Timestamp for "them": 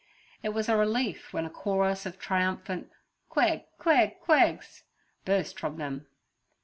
5.77-6.07